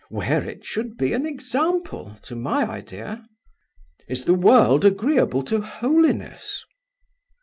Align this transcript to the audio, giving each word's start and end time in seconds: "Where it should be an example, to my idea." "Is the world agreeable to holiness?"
"Where 0.09 0.43
it 0.43 0.65
should 0.65 0.97
be 0.97 1.13
an 1.13 1.27
example, 1.27 2.17
to 2.23 2.35
my 2.35 2.67
idea." 2.67 3.23
"Is 4.07 4.25
the 4.25 4.33
world 4.33 4.83
agreeable 4.83 5.43
to 5.43 5.61
holiness?" 5.61 6.65